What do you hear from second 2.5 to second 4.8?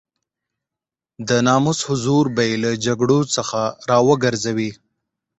له جګړو څخه را وګرځوي.